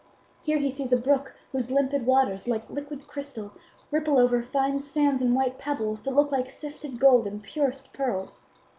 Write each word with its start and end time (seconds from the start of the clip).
Here 0.41 0.57
he 0.57 0.71
sees 0.71 0.91
a 0.91 0.97
brook 0.97 1.35
whose 1.51 1.69
limpid 1.69 2.07
waters, 2.07 2.47
like 2.47 2.67
liquid 2.71 3.05
crystal, 3.05 3.51
ripple 3.91 4.17
over 4.17 4.41
fine 4.41 4.79
sands 4.79 5.21
and 5.21 5.35
white 5.35 5.59
pebbles 5.59 6.01
that 6.01 6.15
look 6.15 6.31
like 6.31 6.49
sifted 6.49 6.99
gold 6.99 7.27
and 7.27 7.43
purest 7.43 7.93
pearls. 7.93 8.41